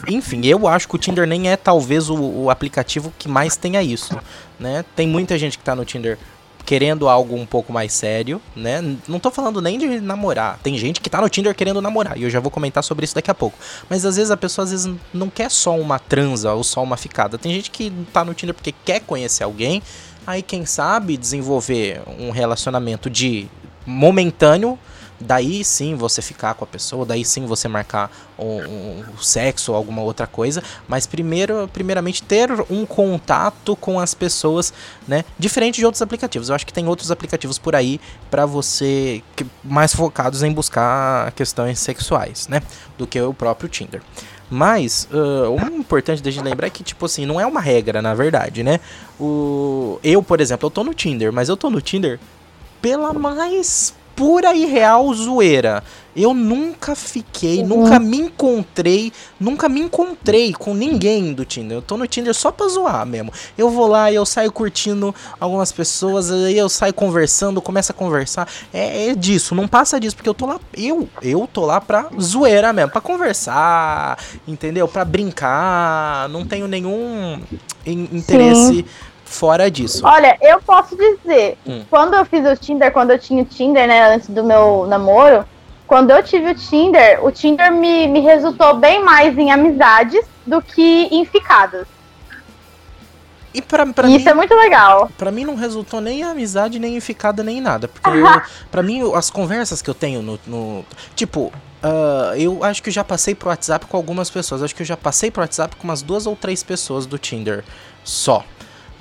[0.07, 3.83] enfim, eu acho que o Tinder nem é talvez o, o aplicativo que mais tenha
[3.83, 4.17] isso,
[4.59, 4.83] né?
[4.95, 6.17] Tem muita gente que tá no Tinder
[6.65, 8.81] querendo algo um pouco mais sério, né?
[9.07, 10.59] Não tô falando nem de namorar.
[10.63, 13.15] Tem gente que tá no Tinder querendo namorar, e eu já vou comentar sobre isso
[13.15, 13.57] daqui a pouco.
[13.89, 16.97] Mas às vezes a pessoa às vezes não quer só uma transa ou só uma
[16.97, 17.37] ficada.
[17.37, 19.81] Tem gente que tá no Tinder porque quer conhecer alguém,
[20.25, 23.47] aí quem sabe desenvolver um relacionamento de
[23.85, 24.79] momentâneo
[25.23, 29.77] daí sim você ficar com a pessoa, daí sim você marcar um, um, sexo ou
[29.77, 34.73] alguma outra coisa, mas primeiro, primeiramente ter um contato com as pessoas,
[35.07, 35.23] né?
[35.39, 36.49] Diferente de outros aplicativos.
[36.49, 41.31] Eu acho que tem outros aplicativos por aí para você que, mais focados em buscar
[41.31, 42.61] questões sexuais, né?
[42.97, 44.01] Do que o próprio Tinder.
[44.49, 48.01] Mas, uh, o importante da gente lembrar é que, tipo assim, não é uma regra,
[48.01, 48.79] na verdade, né?
[49.19, 49.99] O...
[50.03, 52.19] Eu, por exemplo, eu tô no Tinder, mas eu tô no Tinder
[52.79, 55.83] pela mais pura e real zoeira.
[56.15, 57.67] Eu nunca fiquei, uhum.
[57.67, 61.77] nunca me encontrei, nunca me encontrei com ninguém do Tinder.
[61.77, 63.33] Eu tô no Tinder só pra zoar mesmo.
[63.57, 67.95] Eu vou lá e eu saio curtindo algumas pessoas, aí eu saio conversando, começo a
[67.95, 68.47] conversar.
[68.71, 72.07] É, é, disso, não passa disso, porque eu tô lá, eu, eu tô lá pra
[72.21, 74.87] zoeira mesmo, pra conversar, entendeu?
[74.87, 77.41] Pra brincar, não tenho nenhum
[77.85, 78.67] interesse.
[78.67, 78.85] Sim
[79.33, 80.05] fora disso.
[80.05, 81.83] Olha, eu posso dizer, hum.
[81.89, 85.45] quando eu fiz o Tinder, quando eu tinha o Tinder, né, antes do meu namoro,
[85.87, 90.61] quando eu tive o Tinder, o Tinder me, me resultou bem mais em amizades do
[90.61, 91.87] que em ficadas.
[93.53, 95.11] E pra, pra Isso mim, é muito legal.
[95.17, 97.87] Pra mim não resultou nem em amizade, nem em ficada, nem em nada.
[97.87, 98.25] Porque eu,
[98.71, 100.39] pra mim, as conversas que eu tenho no.
[100.47, 104.63] no tipo, uh, eu acho que eu já passei pro WhatsApp com algumas pessoas.
[104.63, 107.63] Acho que eu já passei pro WhatsApp com umas duas ou três pessoas do Tinder
[108.03, 108.43] só.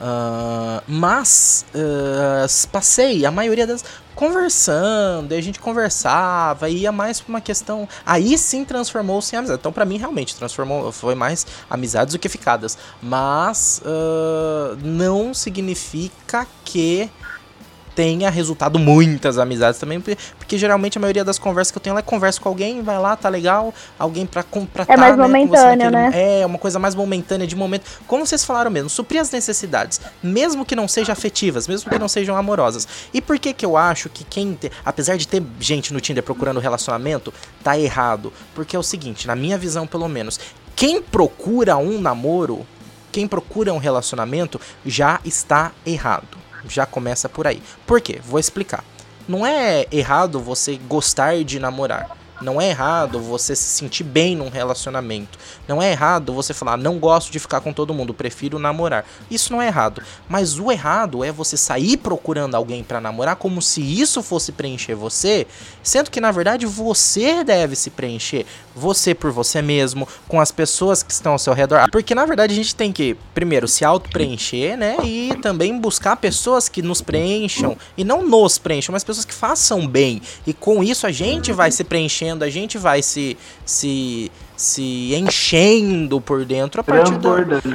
[0.02, 3.84] Uh, mas uh, passei a maioria das
[4.16, 7.88] conversando, a gente conversava, ia mais pra uma questão.
[8.04, 9.60] Aí sim transformou-se em amizade.
[9.60, 12.76] Então, para mim, realmente, transformou, foi mais amizades do que ficadas.
[13.00, 17.08] Mas uh, não significa que
[17.94, 22.00] tenha resultado muitas amizades também, porque, geralmente a maioria das conversas que eu tenho, ela
[22.00, 24.86] é conversa com alguém, vai lá, tá legal, alguém pra comprar.
[24.88, 26.10] É mais né, momentâneo, né?
[26.14, 27.84] É, uma coisa mais momentânea de momento.
[28.06, 32.08] Como vocês falaram mesmo, suprir as necessidades, mesmo que não sejam afetivas, mesmo que não
[32.08, 32.86] sejam amorosas.
[33.12, 36.22] E por que que eu acho que quem, te, apesar de ter gente no Tinder
[36.22, 38.32] procurando relacionamento, tá errado?
[38.54, 40.40] Porque é o seguinte, na minha visão pelo menos,
[40.74, 42.66] quem procura um namoro,
[43.10, 46.41] quem procura um relacionamento, já está errado.
[46.68, 47.62] Já começa por aí.
[47.86, 48.20] Por quê?
[48.24, 48.84] Vou explicar.
[49.28, 52.21] Não é errado você gostar de namorar.
[52.42, 55.38] Não é errado você se sentir bem num relacionamento.
[55.66, 59.04] Não é errado você falar, não gosto de ficar com todo mundo, prefiro namorar.
[59.30, 60.02] Isso não é errado.
[60.28, 64.94] Mas o errado é você sair procurando alguém para namorar como se isso fosse preencher
[64.94, 65.46] você,
[65.82, 68.46] sendo que na verdade você deve se preencher.
[68.74, 71.90] Você por você mesmo, com as pessoas que estão ao seu redor.
[71.90, 74.96] Porque na verdade a gente tem que, primeiro, se auto-preencher, né?
[75.04, 77.76] E também buscar pessoas que nos preencham.
[77.96, 80.22] E não nos preencham, mas pessoas que façam bem.
[80.46, 86.20] E com isso a gente vai se preenchendo a gente vai se se se enchendo
[86.20, 87.28] por dentro a partir do...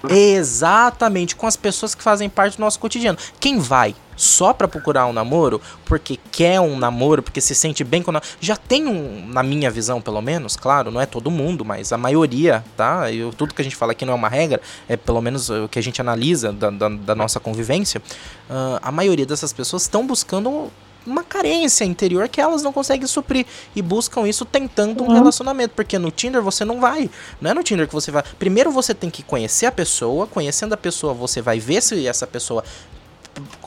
[0.09, 3.17] Exatamente, com as pessoas que fazem parte do nosso cotidiano.
[3.39, 8.01] Quem vai só para procurar um namoro, porque quer um namoro, porque se sente bem
[8.01, 11.93] com já tem um, na minha visão pelo menos, claro, não é todo mundo, mas
[11.93, 13.11] a maioria, tá?
[13.11, 15.67] Eu, tudo que a gente fala aqui não é uma regra, é pelo menos o
[15.67, 18.01] que a gente analisa da, da, da nossa convivência.
[18.49, 20.71] Uh, a maioria dessas pessoas estão buscando
[21.07, 25.13] uma carência interior que elas não conseguem suprir e buscam isso tentando um uhum.
[25.13, 28.23] relacionamento, porque no Tinder você não vai, não é no Tinder que você vai.
[28.37, 32.27] Primeiro você tem que conhecer a pessoa, conhecendo a pessoa você vai ver se essa
[32.27, 32.63] pessoa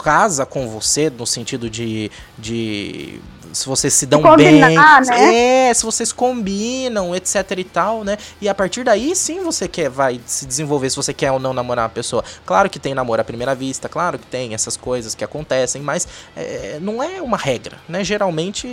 [0.03, 3.21] casa com você no sentido de, de
[3.53, 4.75] se vocês se dão bem, né?
[5.11, 8.17] é, se vocês combinam, etc e tal, né?
[8.41, 11.53] E a partir daí sim você quer vai se desenvolver se você quer ou não
[11.53, 12.25] namorar uma pessoa.
[12.45, 16.07] Claro que tem namoro à primeira vista, claro que tem essas coisas que acontecem, mas
[16.37, 18.05] é, não é uma regra, né?
[18.05, 18.67] Geralmente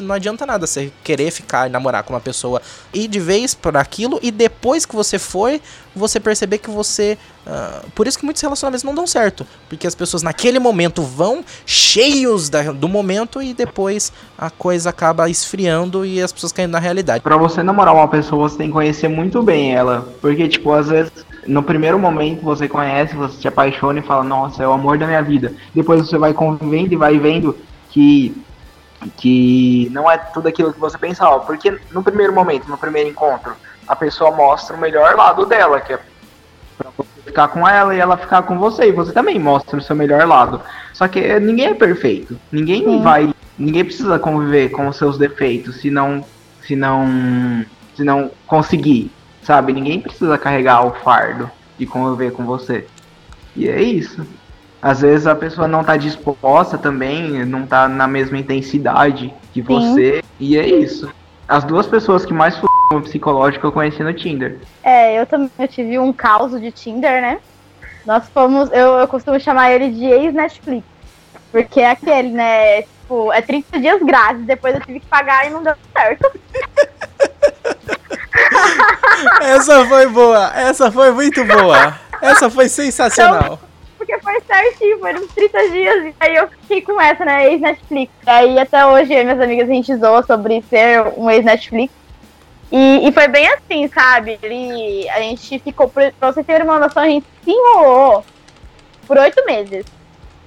[0.00, 2.60] não adianta nada você querer ficar e namorar com uma pessoa
[2.92, 5.60] e de vez por aquilo e depois que você foi,
[5.94, 9.46] você perceber que você Uh, por isso que muitos relacionamentos não dão certo.
[9.68, 15.28] Porque as pessoas naquele momento vão cheios da, do momento e depois a coisa acaba
[15.28, 17.22] esfriando e as pessoas caem na realidade.
[17.22, 20.08] Para você namorar uma pessoa, você tem que conhecer muito bem ela.
[20.20, 21.12] Porque, tipo, às vezes,
[21.46, 25.06] no primeiro momento você conhece, você se apaixona e fala, nossa, é o amor da
[25.06, 25.52] minha vida.
[25.74, 27.56] Depois você vai convivendo e vai vendo
[27.90, 28.34] que
[29.18, 31.40] que não é tudo aquilo que você pensava.
[31.40, 33.54] Porque no primeiro momento, no primeiro encontro,
[33.86, 35.98] a pessoa mostra o melhor lado dela, que é
[36.78, 38.88] pra você ficar com ela e ela ficar com você.
[38.88, 40.60] E você também mostra o seu melhor lado.
[40.94, 42.38] Só que ninguém é perfeito.
[42.50, 43.02] Ninguém Sim.
[43.02, 43.34] vai.
[43.58, 46.24] Ninguém precisa conviver com os seus defeitos se não.
[46.62, 47.64] Se não.
[47.94, 49.10] Se não conseguir.
[49.42, 49.74] Sabe?
[49.74, 52.86] Ninguém precisa carregar o fardo de conviver com você.
[53.54, 54.26] E é isso.
[54.80, 60.16] Às vezes a pessoa não tá disposta também, não tá na mesma intensidade que você.
[60.16, 60.28] Sim.
[60.38, 61.10] E é isso.
[61.48, 62.58] As duas pessoas que mais
[63.02, 64.60] psicológico eu conheci no Tinder.
[64.82, 67.38] É, eu também eu tive um caos de Tinder, né?
[68.06, 70.86] Nós fomos, eu, eu costumo chamar ele de ex-Netflix.
[71.50, 72.82] Porque é aquele, né?
[73.04, 76.30] tipo, é 30 dias grátis, depois eu tive que pagar e não deu certo.
[79.40, 81.96] Essa foi boa, essa foi muito boa.
[82.20, 83.60] Essa foi sensacional.
[83.96, 86.04] Porque foi certinho, uns 30 dias.
[86.06, 87.46] E aí eu fiquei com essa, né?
[87.52, 88.12] Ex-Netflix.
[88.26, 91.94] E aí até hoje, minhas amigas, a gente zoa sobre ser um ex-Netflix.
[92.76, 94.36] E, e foi bem assim, sabe?
[94.42, 98.24] Ele, a gente ficou, pra vocês terem uma noção, a gente se enrolou
[99.06, 99.86] por oito meses.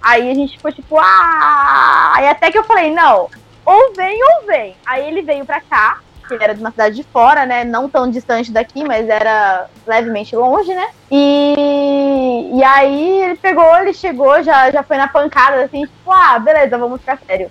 [0.01, 2.11] Aí a gente ficou tipo, ah!
[2.17, 3.29] Aí até que eu falei, não,
[3.65, 4.75] ou vem ou vem.
[4.85, 7.63] Aí ele veio pra cá, que ele era de uma cidade de fora, né?
[7.63, 10.89] Não tão distante daqui, mas era levemente longe, né?
[11.09, 16.37] E, e aí ele pegou, ele chegou, já, já foi na pancada, assim, tipo, ah,
[16.39, 17.49] beleza, vamos ficar sério.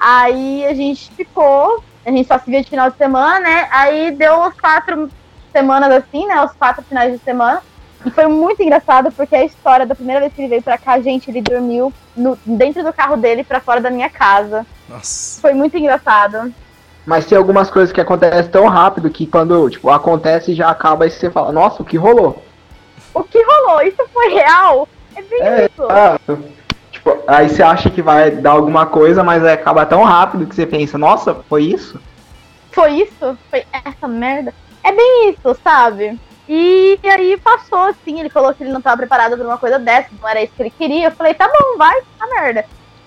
[0.00, 3.68] Aí a gente ficou, a gente só se via de final de semana, né?
[3.70, 5.08] Aí deu uns quatro
[5.52, 6.42] semanas assim, né?
[6.42, 7.62] Os quatro finais de semana.
[8.04, 10.98] E foi muito engraçado porque a história da primeira vez que ele veio pra cá,
[11.00, 14.66] gente, ele dormiu no- dentro do carro dele pra fora da minha casa.
[14.88, 15.40] Nossa.
[15.40, 16.52] Foi muito engraçado.
[17.06, 21.10] Mas tem algumas coisas que acontecem tão rápido que quando, tipo, acontece já acaba e
[21.10, 22.42] você fala, nossa, o que rolou?
[23.14, 23.82] O que rolou?
[23.82, 24.88] Isso foi real?
[25.14, 25.86] É bem É, isso.
[25.88, 26.18] ah,
[27.02, 30.64] tipo, aí você acha que vai dar alguma coisa, mas acaba tão rápido que você
[30.64, 32.00] pensa, nossa, foi isso?
[32.70, 33.36] Foi isso?
[33.50, 34.54] Foi essa merda?
[34.82, 36.18] É bem isso, sabe?
[36.48, 40.08] E aí passou, assim, ele falou que ele não estava preparado pra uma coisa dessa,
[40.20, 41.08] não era isso que ele queria.
[41.08, 42.64] Eu falei, tá bom, vai, a merda.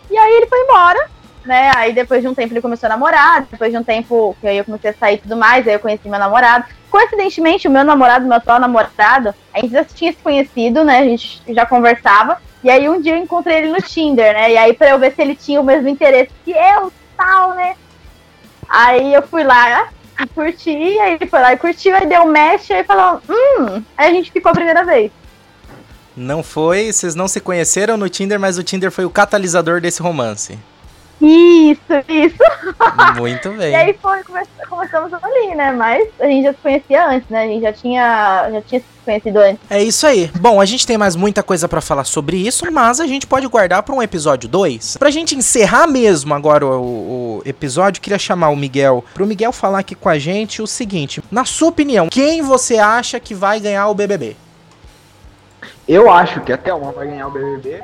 [0.09, 1.09] E aí ele foi embora,
[1.45, 1.71] né?
[1.75, 4.57] Aí depois de um tempo ele começou a namorar, depois de um tempo que aí
[4.57, 6.65] eu comecei a sair e tudo mais, aí eu conheci meu namorado.
[6.89, 10.99] Coincidentemente, o meu namorado, meu atual namorado, a gente já tinha se conhecido, né?
[10.99, 12.37] A gente já conversava.
[12.65, 14.53] E aí um dia eu encontrei ele no Tinder, né?
[14.53, 17.75] E aí pra eu ver se ele tinha o mesmo interesse que eu, tal, né?
[18.67, 22.71] Aí eu fui lá e curti, aí ele foi lá e curtiu, aí deu match,
[22.71, 25.11] aí falou, hum, aí a gente ficou a primeira vez.
[26.17, 30.01] Não foi, vocês não se conheceram no Tinder, mas o Tinder foi o catalisador desse
[30.01, 30.57] romance.
[31.21, 32.35] Isso, isso.
[33.17, 33.97] Muito E aí bem.
[34.01, 35.71] foi, come- começamos ali, né?
[35.71, 37.43] Mas a gente já se conhecia antes, né?
[37.43, 39.59] A gente já tinha, já tinha se conhecido antes.
[39.69, 40.29] É isso aí.
[40.39, 43.47] Bom, a gente tem mais muita coisa pra falar sobre isso, mas a gente pode
[43.47, 44.97] guardar pra um episódio 2.
[44.97, 49.79] Pra gente encerrar mesmo agora o, o episódio, queria chamar o Miguel, pro Miguel falar
[49.79, 53.87] aqui com a gente o seguinte: na sua opinião, quem você acha que vai ganhar
[53.87, 54.35] o BBB?
[55.87, 57.81] Eu acho que até uma vai ganhar o BBB,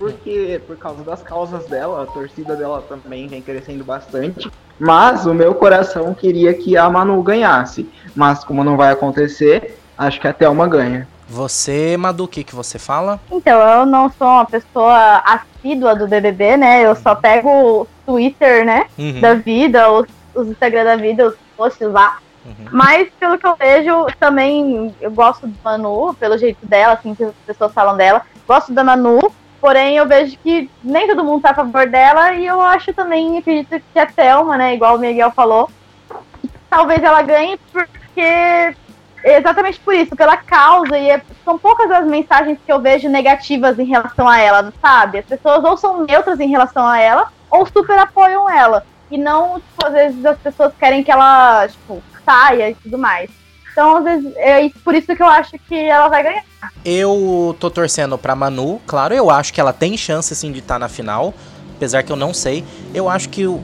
[0.00, 4.50] porque por causa das causas dela, a torcida dela também vem crescendo bastante.
[4.78, 7.86] Mas o meu coração queria que a Manu ganhasse.
[8.16, 11.06] Mas como não vai acontecer, acho que até uma ganha.
[11.28, 13.20] Você, Madu, o que, que você fala?
[13.30, 16.84] Então, eu não sou uma pessoa assídua do BBB, né?
[16.84, 18.86] Eu só pego o Twitter, né?
[18.98, 22.18] Uhum, Da vida, os, os Instagram da vida, os posts lá.
[22.44, 22.66] uhum.
[22.72, 27.22] Mas, pelo que eu vejo, também eu gosto da Manu, pelo jeito dela, assim, que
[27.22, 28.22] as pessoas falam dela.
[28.48, 29.20] Gosto da Manu,
[29.60, 33.38] porém eu vejo que nem todo mundo tá a favor dela e eu acho também,
[33.38, 35.70] acredito que a Thelma, né, igual o Miguel falou,
[36.68, 38.74] talvez ela ganhe porque
[39.22, 43.78] exatamente por isso, pela causa, e é- são poucas as mensagens que eu vejo negativas
[43.78, 45.18] em relação a ela, sabe?
[45.18, 48.84] As pessoas ou são neutras em relação a ela, ou super apoiam ela.
[49.10, 53.30] E não, tipo, às vezes as pessoas querem que ela, tipo, saia e tudo mais.
[53.72, 56.42] Então, às vezes, é por isso que eu acho que ela vai ganhar.
[56.84, 60.78] Eu tô torcendo pra Manu, claro, eu acho que ela tem chance sim de estar
[60.78, 61.32] na final,
[61.76, 62.64] apesar que eu não sei.
[62.94, 63.60] Eu acho que o-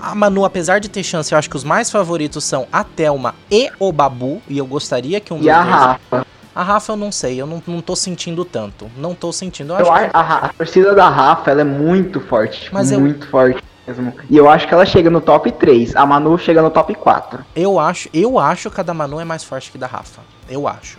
[0.00, 3.34] a Manu, apesar de ter chance, eu acho que os mais favoritos são a Thelma
[3.50, 6.26] e o Babu, e eu gostaria que um E a dois- Rafa.
[6.54, 8.88] A Rafa eu não sei, eu não, não tô sentindo tanto.
[8.96, 9.72] Não tô sentindo.
[9.72, 12.68] Eu Eu acho acho, a, a torcida da Rafa ela é muito forte.
[12.72, 14.12] Mas eu- muito forte mesmo.
[14.28, 15.96] E eu acho que ela chega no top 3.
[15.96, 17.44] A Manu chega no top 4.
[17.54, 20.20] Eu acho, eu acho que a da Manu é mais forte que a da Rafa.
[20.48, 20.98] Eu acho.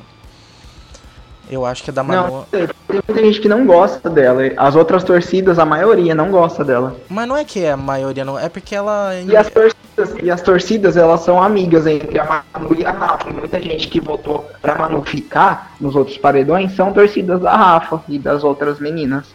[1.50, 2.32] Eu acho que a da Manu.
[2.32, 4.42] Não, tem muita gente que não gosta dela.
[4.58, 6.96] As outras torcidas, a maioria, não gosta dela.
[7.10, 8.38] Mas não é que a maioria não.
[8.40, 9.12] É porque ela.
[9.16, 13.30] E as torcidas, e as torcidas elas são amigas entre a Manu e a Rafa.
[13.30, 18.18] Muita gente que votou pra Manu ficar nos outros paredões são torcidas da Rafa e
[18.18, 19.26] das outras meninas.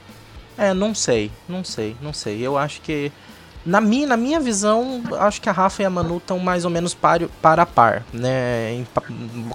[0.58, 2.44] É, não sei, não sei, não sei.
[2.44, 3.12] Eu acho que.
[3.64, 6.70] Na minha, na minha visão, acho que a Rafa e a Manu estão mais ou
[6.70, 8.72] menos par, par a par, né?
[8.72, 8.86] Em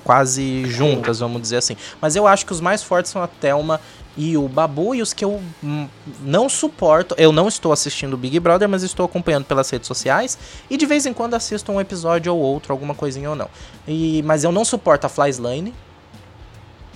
[0.03, 1.75] quase juntas, vamos dizer assim.
[1.99, 3.81] Mas eu acho que os mais fortes são a Thelma
[4.17, 5.87] e o Babu, e os que eu hum,
[6.21, 7.15] não suporto.
[7.17, 10.37] Eu não estou assistindo o Big Brother, mas estou acompanhando pelas redes sociais.
[10.69, 13.49] E de vez em quando assisto um episódio ou outro, alguma coisinha ou não.
[13.87, 15.73] E, mas eu não suporto a Fly Slane.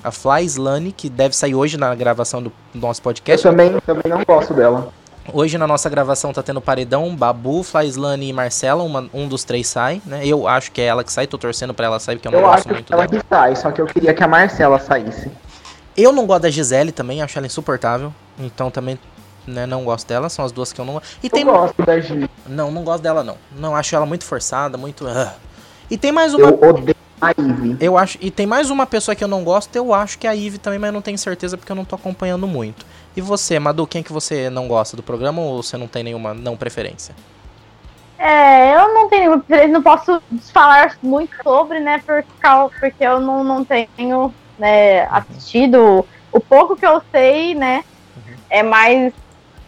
[0.04, 3.46] A Fly Slane, que deve sair hoje na gravação do nosso Eu podcast.
[3.46, 4.94] também, também não gosto dela.
[5.34, 9.68] Hoje na nossa gravação tá tendo paredão, Babu, Flyslane e Marcela, uma- um dos três
[9.68, 10.26] sai, né?
[10.26, 12.40] Eu acho que é ela que sai, tô torcendo pra ela sair, porque eu não
[12.40, 13.22] Eu acho gosto muito que ela dela.
[13.24, 15.30] que sai, só que eu queria que a Marcela saísse.
[15.98, 18.14] Eu não gosto da Gisele também, acho ela insuportável.
[18.40, 18.98] Então também
[19.48, 21.08] né, não gosto dela, são as duas que eu não gosto.
[21.24, 22.30] E Eu tem gosto da Gi.
[22.48, 23.36] Não, não gosto dela não.
[23.58, 25.34] Não acho ela muito forçada, muito ah.
[25.90, 27.78] E tem mais uma Eu odeio a Ivy.
[27.82, 30.30] eu acho, e tem mais uma pessoa que eu não gosto, eu acho que é
[30.30, 32.86] a Ivy também, mas não tenho certeza porque eu não tô acompanhando muito.
[33.16, 36.34] E você, Madu, quem que você não gosta do programa ou você não tem nenhuma
[36.34, 37.16] não preferência?
[38.18, 43.44] É, eu não tenho, não posso falar muito sobre, né, por causa, porque eu não,
[43.44, 46.06] não tenho, né, assistido.
[46.32, 47.84] O pouco que eu sei, né,
[48.50, 49.14] é mais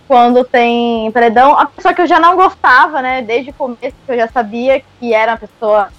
[0.08, 1.58] quando tem paredão.
[1.58, 4.84] A pessoa que eu já não gostava, né, desde o começo, que eu já sabia
[5.00, 5.90] que era uma pessoa.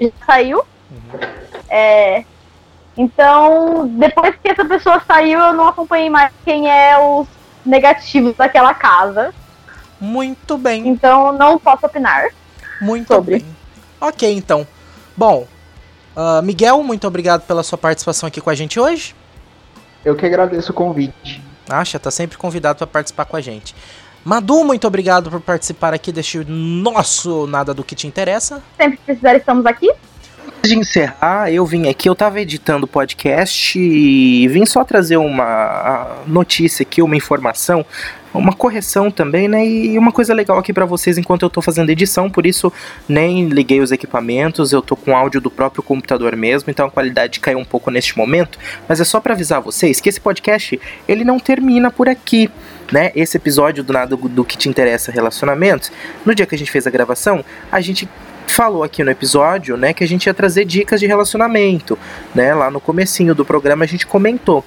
[0.00, 0.62] Já saiu.
[1.68, 2.24] É,
[2.98, 7.26] então, depois que essa pessoa saiu, eu não acompanhei mais quem é os
[7.64, 9.32] negativos daquela casa.
[10.00, 12.28] Muito bem, Então, não posso opinar.
[12.80, 13.38] muito sobre.
[13.38, 13.56] bem.
[14.00, 14.66] Ok, então.
[15.16, 15.46] Bom,
[16.16, 19.14] ah, Miguel, muito obrigado pela sua participação aqui com a gente hoje.
[20.04, 21.42] Eu que agradeço o convite.
[21.68, 23.74] Acha, tá sempre convidado para participar com a gente.
[24.24, 28.62] Madu, muito obrigado por participar aqui deste nosso Nada do que te interessa.
[28.76, 29.90] Sempre que precisar, estamos aqui.
[30.48, 35.18] Antes de encerrar, eu vim aqui, eu tava editando o podcast e vim só trazer
[35.18, 37.84] uma notícia aqui, uma informação,
[38.32, 39.66] uma correção também, né?
[39.66, 42.72] E uma coisa legal aqui pra vocês enquanto eu tô fazendo edição, por isso
[43.06, 47.40] nem liguei os equipamentos, eu tô com áudio do próprio computador mesmo, então a qualidade
[47.40, 51.24] caiu um pouco neste momento, mas é só pra avisar vocês que esse podcast, ele
[51.24, 52.50] não termina por aqui.
[52.90, 55.92] Né, esse episódio do nada do que te interessa relacionamentos,
[56.24, 58.08] no dia que a gente fez a gravação, a gente
[58.52, 61.98] falou aqui no episódio, né, que a gente ia trazer dicas de relacionamento,
[62.34, 62.54] né?
[62.54, 64.64] Lá no comecinho do programa a gente comentou.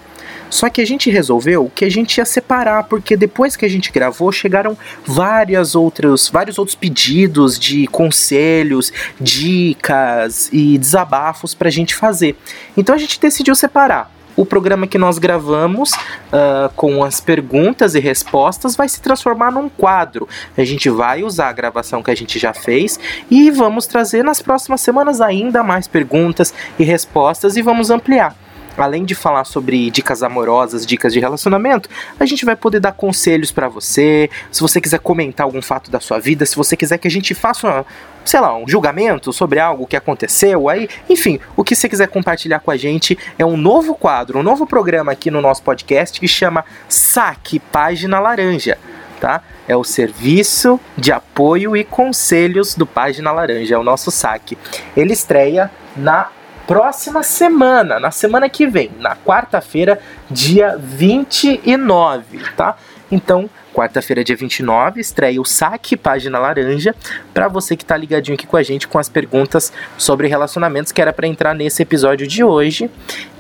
[0.50, 3.90] Só que a gente resolveu que a gente ia separar, porque depois que a gente
[3.90, 12.36] gravou, chegaram várias outros, vários outros pedidos de conselhos, dicas e desabafos pra gente fazer.
[12.76, 14.12] Então a gente decidiu separar.
[14.36, 15.92] O programa que nós gravamos
[16.32, 20.28] ah, com as perguntas e respostas vai se transformar num quadro.
[20.58, 24.42] A gente vai usar a gravação que a gente já fez e vamos trazer nas
[24.42, 28.36] próximas semanas ainda mais perguntas e respostas e vamos ampliar.
[28.78, 33.52] Além de falar sobre dicas amorosas, dicas de relacionamento, a gente vai poder dar conselhos
[33.52, 34.30] pra você.
[34.52, 37.34] Se você quiser comentar algum fato da sua vida, se você quiser que a gente
[37.34, 37.86] faça, uma,
[38.24, 42.60] sei lá, um julgamento sobre algo que aconteceu, aí, enfim, o que você quiser compartilhar
[42.60, 46.28] com a gente é um novo quadro, um novo programa aqui no nosso podcast que
[46.28, 48.78] chama Saque Página Laranja.
[49.20, 49.44] Tá?
[49.68, 54.58] É o Serviço de Apoio e Conselhos do Página Laranja, é o nosso saque.
[54.98, 56.30] Ele estreia na
[56.72, 60.00] próxima semana, na semana que vem, na quarta-feira,
[60.30, 62.78] dia 29, tá?
[63.12, 66.96] Então, quarta-feira, dia 29, estreia o Saque Página Laranja,
[67.34, 71.02] para você que tá ligadinho aqui com a gente com as perguntas sobre relacionamentos que
[71.02, 72.90] era para entrar nesse episódio de hoje.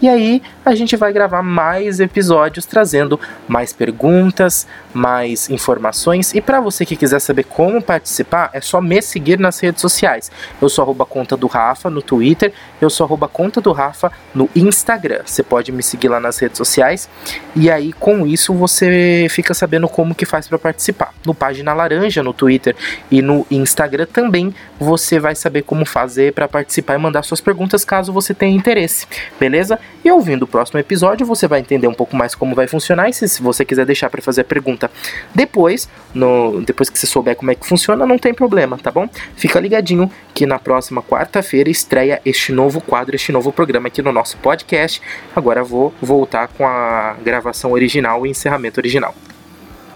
[0.01, 6.33] E aí, a gente vai gravar mais episódios trazendo mais perguntas, mais informações.
[6.33, 10.31] E para você que quiser saber como participar, é só me seguir nas redes sociais.
[10.59, 14.49] Eu sou arroba conta do Rafa no Twitter, eu sou arroba conta do Rafa no
[14.55, 15.21] Instagram.
[15.23, 17.07] Você pode me seguir lá nas redes sociais.
[17.55, 21.13] E aí, com isso, você fica sabendo como que faz para participar.
[21.23, 22.75] No Página Laranja, no Twitter
[23.11, 27.85] e no Instagram também você vai saber como fazer para participar e mandar suas perguntas
[27.85, 29.05] caso você tenha interesse,
[29.39, 29.79] beleza?
[30.03, 33.09] E ouvindo o próximo episódio, você vai entender um pouco mais como vai funcionar.
[33.09, 34.89] E se, você quiser deixar para fazer a pergunta
[35.33, 39.07] depois, no, depois que você souber como é que funciona, não tem problema, tá bom?
[39.35, 44.11] Fica ligadinho que na próxima quarta-feira estreia este novo quadro, este novo programa aqui no
[44.11, 45.01] nosso podcast.
[45.35, 49.13] Agora vou voltar com a gravação original e encerramento original.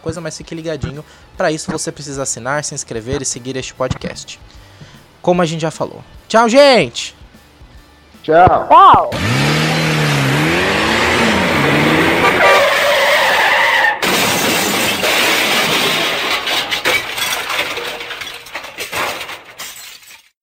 [0.02, 1.04] Coisa, mas fique ligadinho.
[1.36, 4.40] Para isso você precisa assinar, se inscrever e seguir este podcast.
[5.20, 6.04] Como a gente já falou.
[6.28, 7.16] Tchau, gente!
[8.22, 8.68] Tchau.
[8.68, 9.85] Tchau!